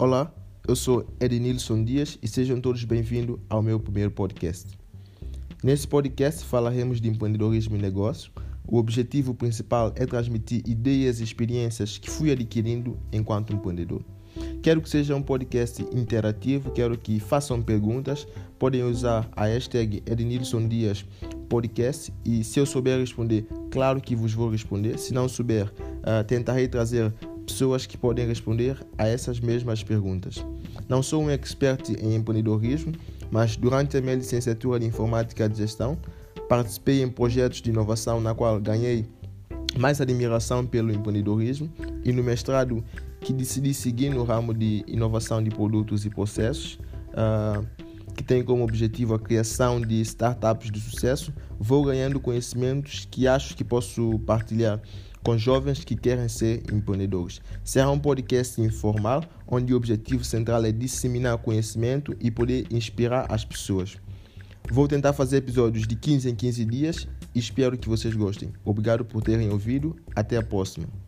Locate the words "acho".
53.26-53.56